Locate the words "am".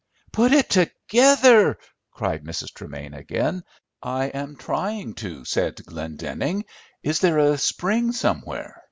4.29-4.55